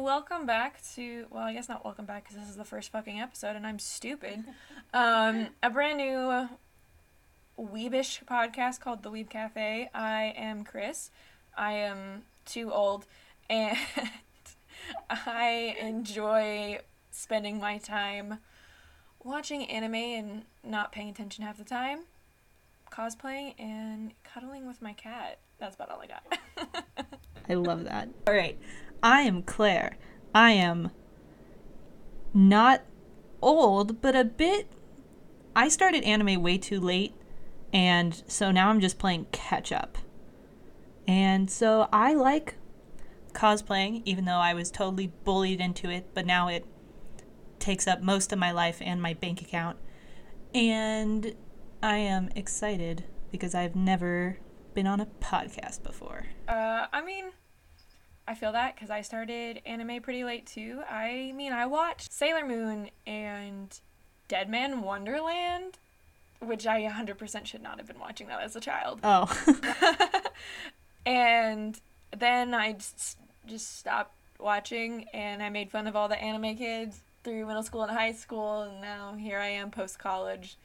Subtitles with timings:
[0.00, 3.20] welcome back to, well, I guess not welcome back because this is the first fucking
[3.20, 4.44] episode and I'm stupid.
[4.94, 6.48] Um, a brand new
[7.58, 9.90] weebish podcast called The Weeb Cafe.
[9.92, 11.10] I am Chris.
[11.56, 13.06] I am too old
[13.50, 13.76] and
[15.10, 16.80] I enjoy
[17.10, 18.38] spending my time
[19.22, 22.04] watching anime and not paying attention half the time,
[22.90, 25.38] cosplaying, and cuddling with my cat.
[25.58, 26.38] That's about all I got.
[27.50, 28.08] I love that.
[28.26, 28.58] All right.
[29.02, 29.96] I am Claire.
[30.34, 30.90] I am
[32.32, 32.82] not
[33.42, 34.70] old, but a bit.
[35.54, 37.14] I started anime way too late,
[37.72, 39.98] and so now I'm just playing catch up.
[41.06, 42.54] And so I like
[43.32, 46.64] cosplaying, even though I was totally bullied into it, but now it
[47.58, 49.78] takes up most of my life and my bank account.
[50.54, 51.34] And
[51.82, 54.38] I am excited because I've never
[54.74, 56.26] been on a podcast before.
[56.48, 57.26] Uh, I mean,
[58.30, 60.82] I feel that because I started anime pretty late too.
[60.88, 63.76] I mean, I watched Sailor Moon and
[64.28, 65.78] Deadman Wonderland,
[66.38, 69.00] which I 100% should not have been watching that as a child.
[69.02, 69.26] Oh.
[71.06, 71.80] and
[72.16, 77.00] then I just, just stopped watching and I made fun of all the anime kids
[77.24, 80.56] through middle school and high school, and now here I am post college.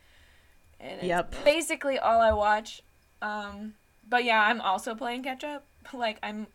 [0.79, 1.43] And Yep.
[1.43, 2.83] basically all I watch.
[3.23, 3.73] Um,
[4.07, 5.65] but yeah, I'm also playing catch up.
[5.93, 6.45] Like I'm,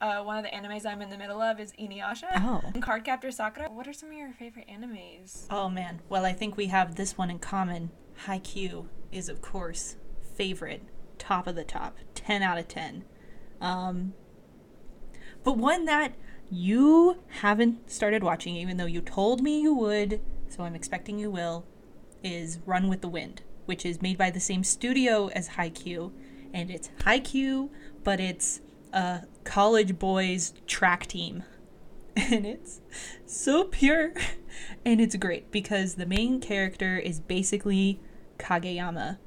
[0.00, 2.28] uh, one of the animes I'm in the middle of is Inuyasha.
[2.36, 2.60] Oh.
[2.74, 3.70] And Cardcaptor Sakura.
[3.70, 5.46] What are some of your favorite animes?
[5.50, 6.00] Oh man.
[6.08, 7.90] Well, I think we have this one in common.
[8.26, 9.96] Haikyuu is, of course,
[10.36, 10.82] favorite,
[11.18, 13.04] top of the top, 10 out of 10.
[13.60, 14.14] Um,
[15.44, 16.14] but one that
[16.50, 21.30] you haven't started watching, even though you told me you would, so I'm expecting you
[21.30, 21.64] will,
[22.22, 26.12] is Run with the Wind, which is made by the same studio as Haikyuu.
[26.52, 27.68] And it's Haikyuu,
[28.02, 28.60] but it's
[28.96, 31.44] a college boys track team.
[32.16, 32.80] And it's
[33.26, 34.14] so pure.
[34.86, 38.00] And it's great because the main character is basically
[38.38, 39.18] Kageyama.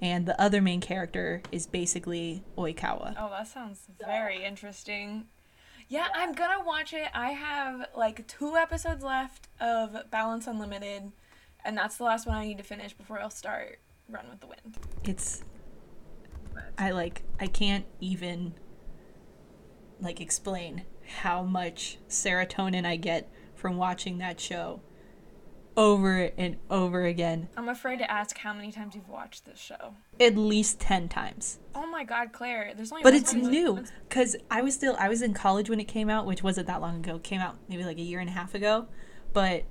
[0.00, 3.16] And the other main character is basically Oikawa.
[3.18, 5.24] Oh, that sounds very interesting.
[5.88, 7.08] Yeah, I'm gonna watch it.
[7.12, 11.10] I have like two episodes left of Balance Unlimited,
[11.64, 14.46] and that's the last one I need to finish before I'll start Run with the
[14.46, 14.78] Wind.
[15.02, 15.42] It's
[16.78, 18.54] I like I can't even
[20.00, 20.84] like explain
[21.20, 24.80] how much serotonin I get from watching that show
[25.76, 29.94] over and over again I'm afraid to ask how many times you've watched this show.
[30.18, 31.58] at least 10 times.
[31.74, 35.20] Oh my god, Claire, there's only But it's new cuz I was still I was
[35.22, 37.16] in college when it came out, which wasn't that long ago.
[37.16, 38.86] It came out maybe like a year and a half ago,
[39.32, 39.64] but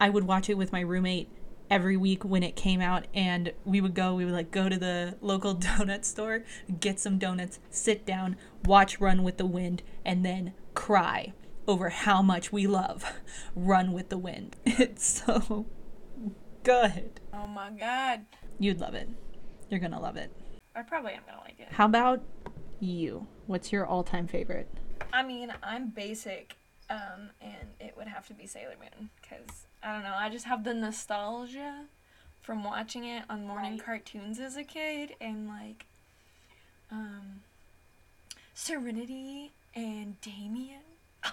[0.00, 1.28] I would watch it with my roommate
[1.70, 4.76] every week when it came out and we would go we would like go to
[4.78, 6.44] the local donut store
[6.80, 11.32] get some donuts sit down watch run with the wind and then cry
[11.66, 13.14] over how much we love
[13.56, 14.56] run with the wind.
[14.66, 15.66] It's so
[16.62, 17.20] good.
[17.32, 18.26] Oh my god.
[18.58, 19.08] you'd love it.
[19.70, 20.30] You're gonna love it.
[20.74, 21.68] I probably am gonna like it.
[21.70, 22.22] how about
[22.80, 23.26] you?
[23.46, 24.68] What's your all-time favorite?
[25.12, 26.56] I mean, I'm basic,
[26.90, 30.46] um, and it would have to be Sailor Moon, because, I don't know, I just
[30.46, 31.84] have the nostalgia
[32.42, 35.86] from watching it on morning cartoons as a kid, and, like,
[36.90, 37.40] um,
[38.54, 40.80] Serenity and Darien.
[41.24, 41.32] oh,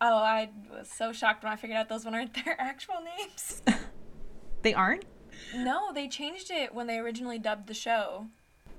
[0.00, 3.62] I was so shocked when I figured out those one aren't their actual names.
[4.62, 5.04] they aren't
[5.54, 8.26] no, they changed it when they originally dubbed the show.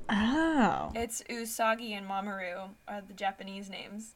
[0.09, 4.13] oh It's Usagi and Mamoru are the Japanese names.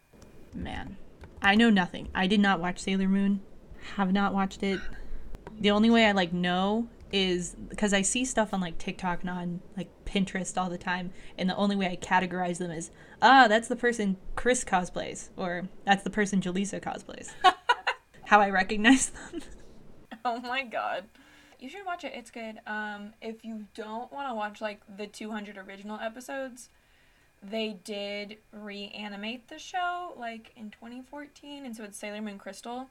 [0.56, 0.98] Man,
[1.42, 2.10] I know nothing.
[2.16, 3.42] I did not watch Sailor Moon.
[3.96, 4.80] Have not watched it.
[5.60, 9.30] The only way I like know is because I see stuff on like TikTok and
[9.30, 12.90] on like Pinterest all the time, and the only way I categorize them is
[13.22, 17.32] ah, that's the person Chris cosplays, or that's the person Jaleesa cosplays.
[18.26, 19.42] How I recognize them.
[20.28, 21.06] Oh my god.
[21.60, 22.14] You should watch it.
[22.16, 22.60] It's good.
[22.66, 26.70] Um, if you don't want to watch like the 200 original episodes,
[27.50, 32.90] they did reanimate the show like in 2014, and so it's Sailor Moon Crystal,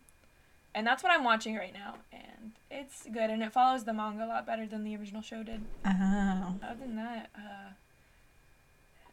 [0.74, 4.24] and that's what I'm watching right now, and it's good, and it follows the manga
[4.24, 5.64] a lot better than the original show did.
[5.86, 7.70] Oh, Other than that, uh,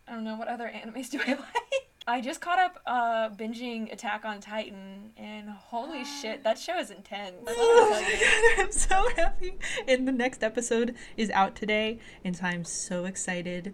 [0.07, 1.87] I don't know what other animes do I like.
[2.07, 6.89] I just caught up uh, binging Attack on Titan, and holy shit, that show is
[6.91, 7.35] intense.
[7.47, 9.57] Oh god, I'm so happy!
[9.87, 13.73] And the next episode is out today, and so I'm so excited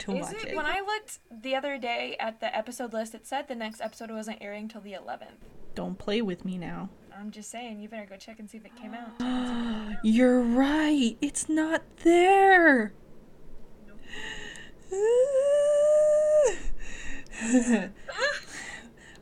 [0.00, 0.48] to Is watch it?
[0.48, 0.56] it.
[0.56, 4.10] When I looked the other day at the episode list, it said the next episode
[4.10, 5.46] wasn't airing till the 11th.
[5.74, 6.90] Don't play with me now.
[7.16, 9.98] I'm just saying, you better go check and see if it came out.
[10.04, 11.16] You're right.
[11.20, 12.92] It's not there.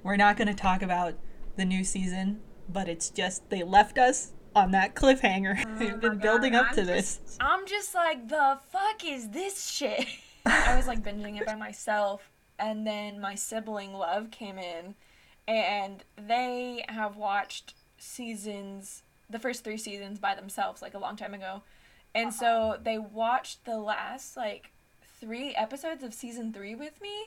[0.02, 1.14] we're not going to talk about
[1.56, 5.62] the new season, but it's just they left us on that cliffhanger.
[5.78, 7.20] They've oh been building up to this.
[7.40, 10.06] I'm just like, the fuck is this shit?
[10.46, 14.94] I was like binging it by myself, and then my sibling Love came in,
[15.46, 21.34] and they have watched seasons, the first three seasons by themselves, like a long time
[21.34, 21.62] ago.
[22.14, 22.78] And so uh-huh.
[22.82, 24.72] they watched the last, like,
[25.20, 27.26] three episodes of season three with me.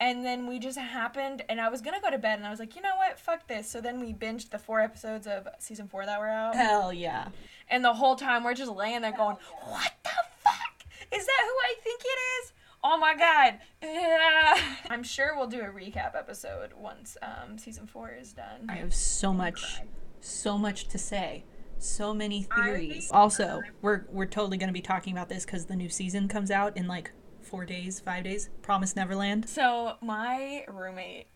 [0.00, 2.58] And then we just happened, and I was gonna go to bed, and I was
[2.58, 3.70] like, you know what, fuck this.
[3.70, 6.56] So then we binged the four episodes of season four that were out.
[6.56, 7.28] Hell yeah.
[7.68, 10.10] And the whole time we're just laying there going, What the
[10.42, 10.84] fuck?
[11.12, 12.52] Is that who I think it is?
[12.84, 13.58] Oh my god.
[13.82, 14.58] Yeah.
[14.90, 18.66] I'm sure we'll do a recap episode once um, season four is done.
[18.68, 19.80] I have so much,
[20.20, 21.44] so much to say.
[21.78, 23.10] So many theories.
[23.10, 26.76] Also, we're we're totally gonna be talking about this because the new season comes out
[26.76, 28.50] in like four days, five days.
[28.62, 29.48] Promise Neverland.
[29.48, 31.26] So my roommate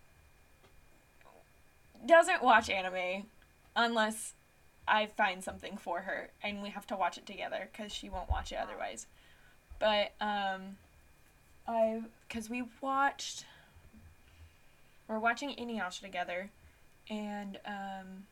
[2.07, 3.27] doesn't watch anime
[3.75, 4.35] unless
[4.87, 8.31] I find something for her and we have to watch it together because she won't
[8.31, 9.07] watch it otherwise.
[9.79, 10.77] But um,
[11.69, 13.45] I because we watched
[15.09, 16.51] we're watching Inuyasha together,
[17.09, 18.27] and um,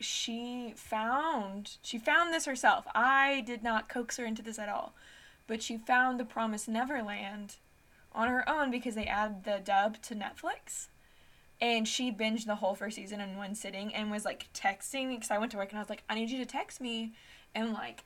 [0.00, 2.86] she found she found this herself.
[2.94, 4.92] I did not coax her into this at all,
[5.46, 7.56] but she found the Promised Neverland
[8.12, 10.88] on her own because they added the dub to Netflix.
[11.62, 15.16] And she binged the whole first season in one sitting and was like texting me
[15.16, 17.12] because I went to work and I was like, I need you to text me
[17.54, 18.02] and like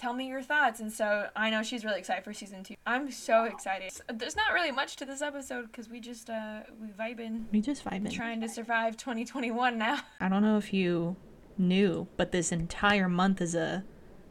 [0.00, 0.80] tell me your thoughts.
[0.80, 2.74] And so I know she's really excited for season two.
[2.86, 3.92] I'm so excited.
[4.12, 7.84] There's not really much to this episode because we just uh we vibing, We just
[7.84, 8.10] vibing.
[8.12, 10.00] trying to survive 2021 now.
[10.20, 11.16] I don't know if you
[11.58, 13.84] knew, but this entire month is a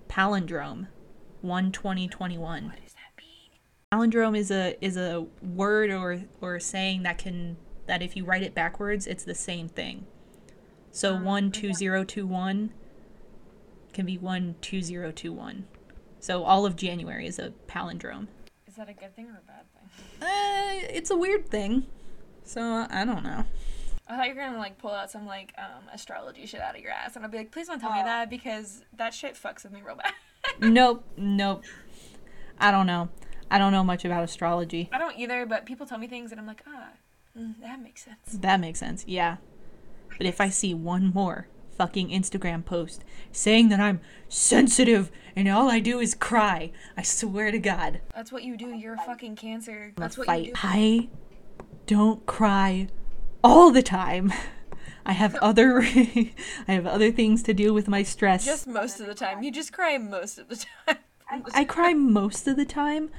[0.09, 0.87] palindrome.
[1.41, 2.65] 1 2021.
[2.65, 3.49] What does that mean?
[3.93, 8.43] Palindrome is a is a word or or saying that can that if you write
[8.43, 10.05] it backwards, it's the same thing.
[10.91, 12.73] So one two zero two one
[13.99, 15.65] can be one two zero two one.
[16.21, 18.27] So all of January is a palindrome.
[18.65, 19.89] Is that a good thing or a bad thing?
[20.21, 21.85] Uh, it's a weird thing.
[22.45, 23.43] So I don't know.
[24.07, 26.81] I thought you were gonna like pull out some like um astrology shit out of
[26.81, 29.63] your ass, and I'd be like, please don't tell me that because that shit fucks
[29.63, 30.13] with me real bad.
[30.61, 31.65] nope, nope.
[32.57, 33.09] I don't know.
[33.51, 34.87] I don't know much about astrology.
[34.93, 36.87] I don't either, but people tell me things, and I'm like, ah,
[37.37, 38.19] mm, that makes sense.
[38.31, 39.03] That makes sense.
[39.05, 39.37] Yeah.
[40.17, 41.47] But if I see one more
[41.79, 47.51] fucking Instagram post saying that I'm sensitive and all I do is cry, I swear
[47.51, 48.67] to God, That's what you do.
[48.75, 49.93] You're a fucking cancer.
[49.95, 50.47] That's what fight.
[50.47, 50.59] you do.
[50.61, 51.09] I
[51.85, 52.89] don't cry
[53.41, 54.33] all the time.
[55.05, 56.33] I have other I
[56.67, 58.43] have other things to do with my stress.
[58.45, 59.41] Just most of the time.
[59.41, 60.97] You just cry most of the time.
[61.53, 63.09] I cry most of the time,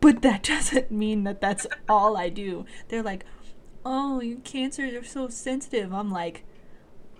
[0.00, 2.64] but that doesn't mean that that's all I do.
[2.88, 3.26] They're like,
[3.84, 6.44] "Oh, you cancers are so sensitive." I'm like,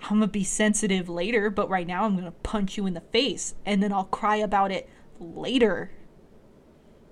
[0.05, 3.55] "I'm gonna be sensitive later, but right now I'm gonna punch you in the face,
[3.65, 4.89] and then I'll cry about it
[5.19, 5.93] later,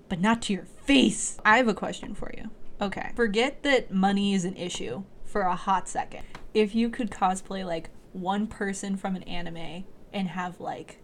[0.09, 2.49] but not to your face." I have a question for you.
[2.81, 6.25] Okay, forget that money is an issue for a hot second.
[6.53, 11.01] If you could cosplay like one person from an anime and have like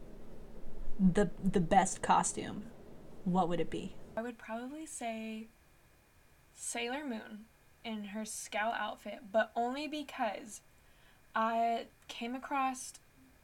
[0.99, 2.65] the the best costume,
[3.23, 3.95] what would it be?
[4.15, 5.49] I would probably say
[6.53, 7.45] Sailor Moon
[7.85, 10.61] in her scout outfit, but only because
[11.37, 12.93] I came across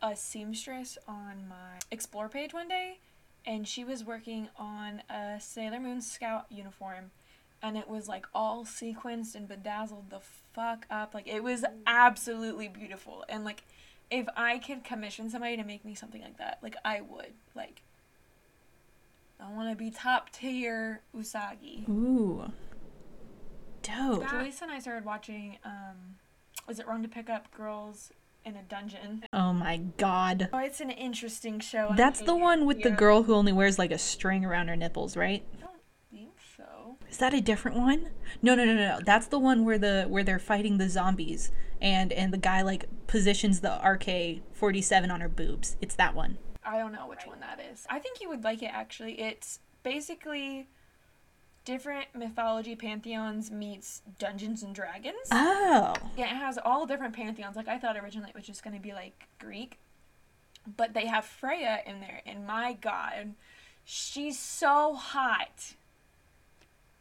[0.02, 2.98] a seamstress on my explore page one day
[3.46, 7.12] and she was working on a Sailor Moon scout uniform
[7.62, 10.22] and it was like all sequenced and bedazzled the
[10.54, 11.14] fuck up.
[11.14, 13.26] Like it was absolutely beautiful.
[13.30, 13.64] And like
[14.10, 17.34] if I could commission somebody to make me something like that, like I would.
[17.54, 17.84] Like
[19.40, 21.88] I want to be top tier Usagi.
[21.88, 22.52] Ooh.
[23.84, 24.28] Dope.
[24.32, 25.60] Joyce and I started watching.
[25.64, 26.16] Um,
[26.70, 28.12] is it wrong to pick up girls
[28.46, 29.24] in a dungeon?
[29.32, 30.50] Oh my god.
[30.54, 31.94] Oh, it's an interesting show.
[31.96, 35.16] That's the one with the girl who only wears like a string around her nipples,
[35.16, 35.44] right?
[35.58, 36.98] I don't think so.
[37.10, 38.10] Is that a different one?
[38.42, 39.00] No, no, no, no.
[39.06, 41.52] That's the one where the where they're fighting the zombies
[41.82, 45.78] and and the guy like positions the RK-47 on her boobs.
[45.82, 46.38] It's that one.
[46.66, 47.86] I don't know which one that is.
[47.90, 49.20] I think you would like it actually.
[49.20, 50.70] It's basically
[51.66, 55.28] different mythology pantheons meets Dungeons and Dragons.
[55.32, 55.94] Oh.
[56.18, 57.56] Yeah, it has all different pantheons.
[57.56, 59.80] Like I thought originally it was just gonna be like Greek,
[60.78, 63.34] but they have Freya in there, and my God,
[63.84, 65.76] she's so hot.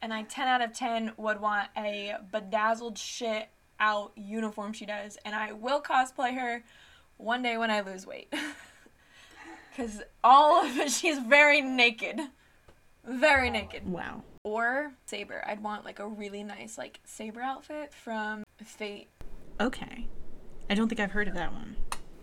[0.00, 5.18] And I ten out of ten would want a bedazzled shit out uniform she does,
[5.24, 6.64] and I will cosplay her
[7.16, 8.32] one day when I lose weight.
[9.76, 12.20] Cause all of it, she's very naked,
[13.06, 13.88] very oh, naked.
[13.88, 14.22] Wow.
[14.44, 15.42] Or Saber.
[15.46, 19.08] I'd want like a really nice like Saber outfit from Fate.
[19.60, 20.06] Okay.
[20.68, 21.76] I don't think I've heard of that one.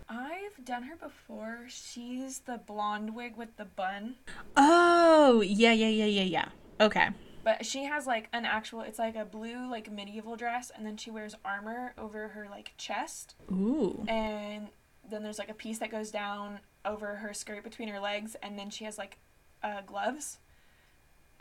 [0.08, 1.66] I've done her before.
[1.68, 4.16] She's the blonde wig with the bun.
[4.56, 6.48] Oh, yeah, yeah, yeah, yeah, yeah.
[6.80, 7.10] Okay.
[7.44, 10.96] But she has like an actual it's like a blue like medieval dress and then
[10.96, 14.04] she wears armor over her like chest Ooh.
[14.08, 14.68] and
[15.08, 18.58] then there's like a piece that goes down over her skirt between her legs and
[18.58, 19.18] then she has like
[19.62, 20.38] uh, gloves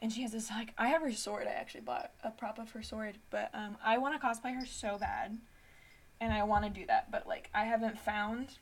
[0.01, 2.71] and she has this like i have her sword i actually bought a prop of
[2.71, 5.37] her sword but um, i want to cosplay her so bad
[6.21, 8.57] and i want to do that but like i haven't found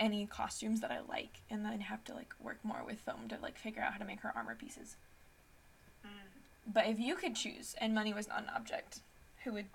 [0.00, 3.36] any costumes that i like and then have to like work more with foam to
[3.42, 4.96] like figure out how to make her armor pieces
[6.72, 9.00] but if you could choose and money was not an object
[9.44, 9.66] who would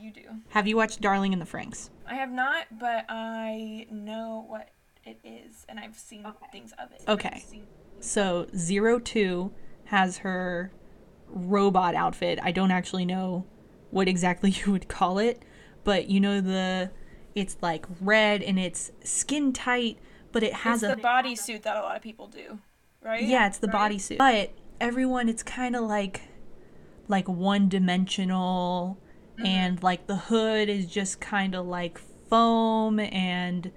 [0.00, 1.90] you do Have you watched Darling in the Franxx?
[2.08, 4.68] I have not, but I know what
[5.04, 7.02] it is, and I've seen things of it.
[7.08, 7.42] Okay.
[7.44, 7.66] Seen-
[7.98, 9.50] So, Zero Two
[9.90, 10.70] has her
[11.26, 12.38] robot outfit.
[12.40, 13.44] I don't actually know
[13.90, 15.42] what exactly you would call it,
[15.82, 16.90] but you know the
[17.34, 19.98] it's like red and it's skin tight,
[20.30, 22.58] but it has it's a the bodysuit that a lot of people do,
[23.02, 23.24] right?
[23.24, 23.92] Yeah, it's the Right?
[23.92, 24.18] bodysuit.
[24.18, 26.22] But everyone, it's kind of like
[27.08, 28.96] like one dimensional,
[29.36, 29.46] mm-hmm.
[29.46, 33.72] and like the hood is just kind of like foam, and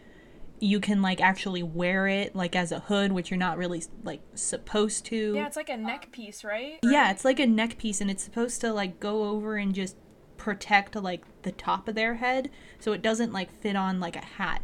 [0.63, 4.21] you can like actually wear it like as a hood, which you're not really like
[4.33, 5.33] supposed to.
[5.35, 6.79] Yeah, it's like a neck piece, right?
[6.81, 9.97] Yeah, it's like a neck piece, and it's supposed to like go over and just
[10.37, 14.23] protect like the top of their head, so it doesn't like fit on like a
[14.23, 14.61] hat.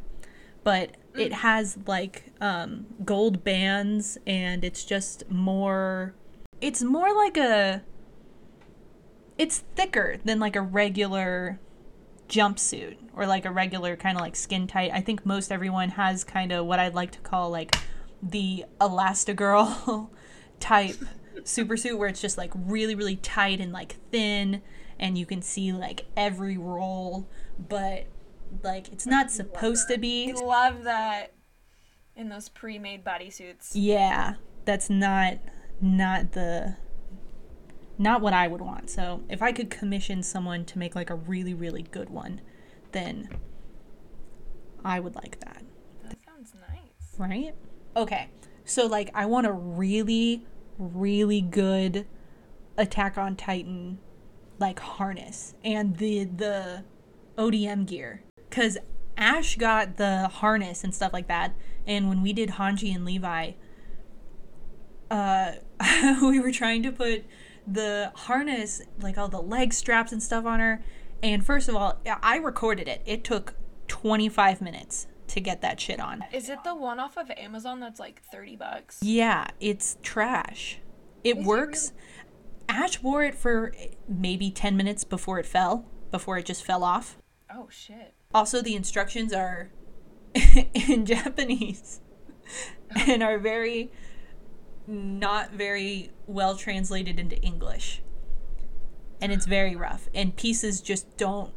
[0.64, 6.16] But it has like um, gold bands, and it's just more.
[6.62, 7.84] It's more like a.
[9.38, 11.60] It's thicker than like a regular
[12.30, 14.92] jumpsuit or like a regular kind of like skin tight.
[14.94, 17.76] I think most everyone has kind of what I'd like to call like
[18.22, 20.10] the Elastigirl
[20.60, 20.96] type
[21.44, 24.62] super suit where it's just like really really tight and like thin
[25.00, 28.08] and you can see like every roll but
[28.62, 31.34] like it's not supposed to be I love that
[32.16, 33.72] in those pre-made bodysuits.
[33.74, 35.38] yeah that's not
[35.80, 36.76] not the
[38.00, 38.90] not what i would want.
[38.90, 42.42] So if i could commission someone to make like a really really good one
[42.92, 43.30] then
[44.84, 45.62] i would like that.
[46.04, 47.20] That sounds nice.
[47.20, 47.54] right?
[47.96, 48.30] Okay.
[48.64, 50.48] So like i want a really
[50.80, 52.08] really good
[52.78, 54.00] attack on titan
[54.58, 56.84] like harness and the the
[57.38, 58.24] odm gear.
[58.50, 58.78] Because
[59.18, 61.54] ash got the harness and stuff like that
[61.86, 63.52] and when we did hanji and levi
[65.12, 65.52] uh
[66.22, 67.26] we were trying to put
[67.72, 70.84] the harness like all the leg straps and stuff on her.
[71.22, 73.02] And first of all i recorded it.
[73.06, 73.56] It took
[73.88, 76.24] 25 minutes to get that shit on.
[76.34, 79.00] Is it the one off of Amazon that's like 30 bucks?
[79.02, 80.80] yeah it's trash.
[81.24, 81.94] It Is it works.
[82.68, 83.74] ash wore it for
[84.08, 87.18] maybe 10 minutes before it fell before it just fell off.
[87.54, 88.14] Oh shit.
[88.34, 89.72] also the instructions are
[90.74, 92.00] in japanese
[93.08, 93.92] and are very
[94.90, 98.02] not very well translated into english
[99.22, 101.54] and it's very rough and pieces just don't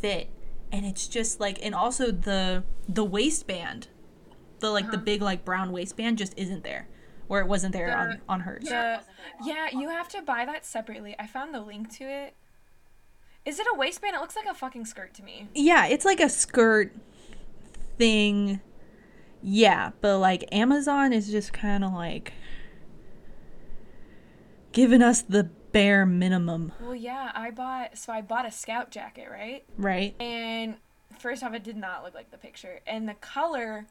[0.00, 0.28] fit
[0.70, 3.88] and it's just like and also the the waistband
[4.60, 5.04] the like the uh-huh.
[5.04, 6.86] big like brown waistband just isn't there
[7.26, 9.00] where it wasn't there on The- on hers The,
[9.44, 11.16] yeah, you have to buy that separately.
[11.18, 12.34] I found the link to it.
[13.46, 14.16] Is it a waistband?
[14.16, 15.48] It looks like a fucking skirt to me.
[15.54, 16.94] yeah it's like a skirt
[17.96, 18.60] thing
[19.42, 22.32] yeah but like amazon is just kind of like
[24.72, 29.28] giving us the bare minimum Well, yeah, I bought so I bought a scout jacket,
[29.30, 29.64] right?
[29.76, 30.76] right And
[31.18, 33.86] first off, it did not look like the picture, and the color,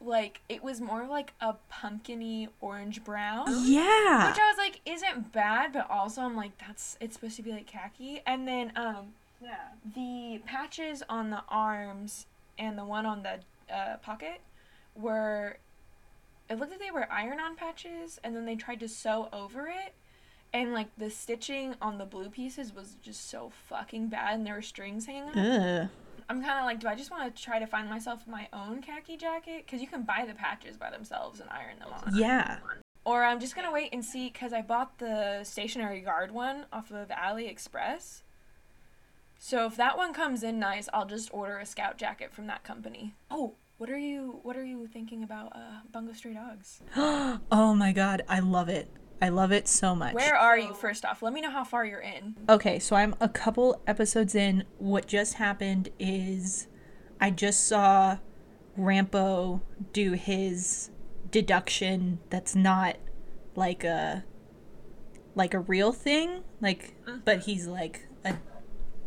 [0.00, 3.46] like it was more like a pumpkiny orange brown.
[3.64, 7.42] yeah Which I was like, isn't bad, but also I'm like, that's it's supposed to
[7.42, 8.20] be like khaki.
[8.26, 12.26] And then um yeah the patches on the arms
[12.58, 13.40] and the one on the
[13.74, 14.40] uh, pocket
[14.94, 15.58] were
[16.48, 19.94] it looked like they were iron-on patches and then they tried to sew over it
[20.52, 24.54] and like the stitching on the blue pieces was just so fucking bad and there
[24.54, 25.36] were strings hanging.
[25.36, 25.88] Ugh.
[26.28, 28.80] i'm kind of like do i just want to try to find myself my own
[28.80, 29.64] khaki jacket?
[29.66, 32.16] Because you can buy the patches by themselves and iron them on.
[32.16, 32.58] Yeah.
[33.04, 36.90] Or i'm just gonna wait and see because i bought the stationary guard one off
[36.90, 38.22] of aliexpress.
[39.38, 42.64] So if that one comes in nice i'll just order a scout jacket from that
[42.64, 43.14] company.
[43.30, 47.92] Oh what are you what are you thinking about uh bungo stray dogs oh my
[47.92, 48.88] god i love it
[49.20, 51.84] i love it so much where are you first off let me know how far
[51.84, 54.64] you're in Okay, so I'm a couple episodes in.
[54.78, 56.66] What just happened is
[57.20, 58.16] I just saw
[58.78, 59.60] Rampo
[59.92, 60.88] do his
[61.30, 62.96] deduction that's not
[63.54, 64.24] like a
[65.34, 67.18] like a real thing, like Mm-hmm.
[67.26, 68.36] but he's like a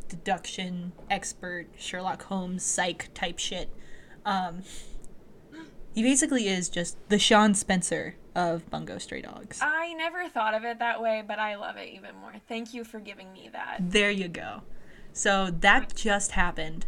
[0.08, 3.74] deduction expert, Sherlock Holmes psych type shit.
[4.28, 4.64] Um,
[5.96, 9.60] he basically is just the Sean Spencer of Bungo Stray Dogs.
[9.62, 12.34] I never thought of it that way, but I love it even more.
[12.48, 13.78] Thank you for giving me that.
[13.80, 14.64] There you go.
[15.14, 16.86] So that just happened.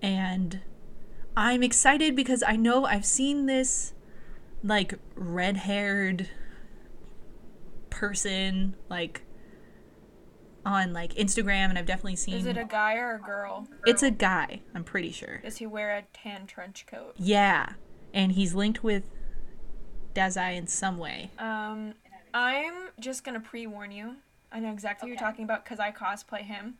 [0.00, 0.60] And
[1.36, 3.92] I'm excited because I know I've seen this
[4.62, 6.30] like red haired
[7.90, 9.22] person like
[10.66, 13.66] on like Instagram and I've definitely seen Is it a guy or a girl?
[13.86, 15.38] it's a guy, I'm pretty sure.
[15.38, 17.14] Does he wear a tan trench coat?
[17.16, 17.70] Yeah.
[18.12, 19.04] And he's linked with
[20.14, 21.30] Dazai in some way.
[21.38, 21.94] Um,
[22.34, 24.16] I'm just gonna pre-warn you.
[24.50, 26.74] I know exactly what you're talking about because I cosplay him.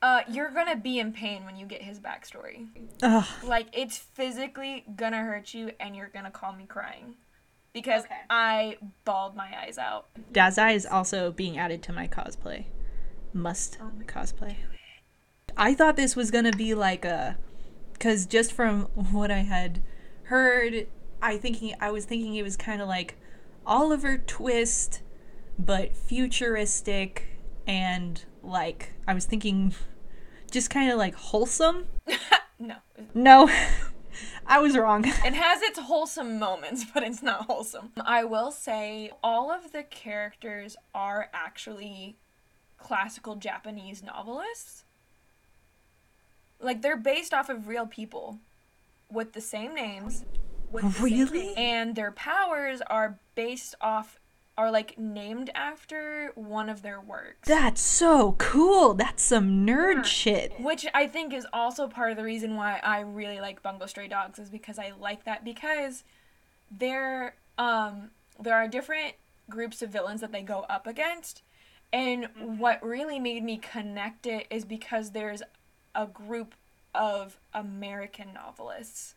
[0.00, 2.68] Uh, you're gonna be in pain when you get his backstory.
[3.02, 3.26] Ugh.
[3.42, 7.14] Like it's physically gonna hurt you, and you're gonna call me crying
[7.82, 8.14] because Okay.
[8.28, 10.06] I bawled my eyes out.
[10.32, 12.64] Dazai is also being added to my cosplay.
[13.32, 14.56] Must oh cosplay.
[15.56, 17.36] I thought this was gonna be like a,
[18.00, 18.82] cause just from
[19.12, 19.80] what I had
[20.24, 20.86] heard,
[21.22, 23.16] I thinking I was thinking it was kind of like
[23.66, 25.02] Oliver Twist,
[25.58, 27.26] but futuristic
[27.66, 29.74] and like I was thinking,
[30.50, 31.86] just kind of like wholesome.
[32.60, 32.74] No,
[33.14, 33.48] No,
[34.50, 35.04] I was wrong.
[35.06, 37.90] it has its wholesome moments, but it's not wholesome.
[38.00, 42.16] I will say all of the characters are actually
[42.78, 44.84] classical Japanese novelists.
[46.60, 48.38] Like they're based off of real people
[49.10, 50.24] with the same names.
[50.72, 51.46] with the same Really?
[51.48, 54.18] name, And their powers are based off
[54.58, 57.46] are like named after one of their works.
[57.46, 58.92] That's so cool.
[58.92, 60.60] That's some nerd shit.
[60.60, 64.08] Which I think is also part of the reason why I really like Bungo Stray
[64.08, 66.02] Dogs is because I like that because
[66.76, 68.10] there um
[68.42, 69.14] there are different
[69.48, 71.42] groups of villains that they go up against
[71.92, 75.40] and what really made me connect it is because there's
[75.94, 76.54] a group
[76.94, 79.14] of American novelists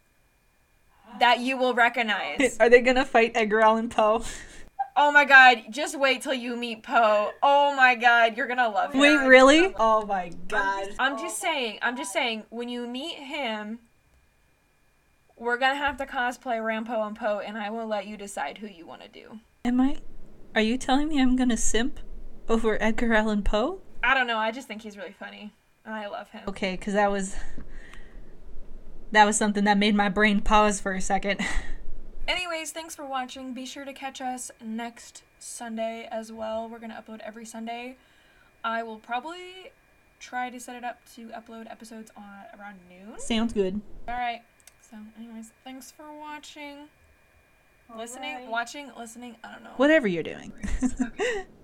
[1.19, 2.57] that you will recognize.
[2.59, 4.23] Are they gonna fight Edgar Allan Poe?
[4.95, 7.31] Oh my god, just wait till you meet Poe.
[7.41, 9.01] Oh my god, you're gonna love him.
[9.01, 9.73] Wait, really?
[9.79, 10.89] Oh my god.
[10.99, 13.79] I'm just saying, I'm just saying, when you meet him,
[15.37, 18.67] we're gonna have to cosplay Rampo and Poe, and I will let you decide who
[18.67, 19.39] you want to do.
[19.65, 19.97] Am I?
[20.55, 21.99] Are you telling me I'm gonna simp
[22.49, 23.79] over Edgar Allan Poe?
[24.03, 25.53] I don't know, I just think he's really funny.
[25.85, 26.41] and I love him.
[26.47, 27.35] Okay, because that was
[29.11, 31.39] that was something that made my brain pause for a second.
[32.27, 33.53] Anyways, thanks for watching.
[33.53, 36.69] Be sure to catch us next Sunday as well.
[36.69, 37.97] We're gonna upload every Sunday.
[38.63, 39.71] I will probably
[40.19, 43.19] try to set it up to upload episodes on around noon.
[43.19, 43.81] Sounds good.
[44.07, 44.41] All right.
[44.89, 46.87] So, anyways, thanks for watching.
[47.97, 48.49] Listening, Alright.
[48.49, 49.35] watching, listening.
[49.43, 49.71] I don't know.
[49.77, 50.53] Whatever you're doing.